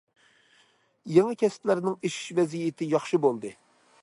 [1.17, 3.55] يېڭى كەسىپلەرنىڭ ئېشىش ۋەزىيىتى ياخشى بولدى.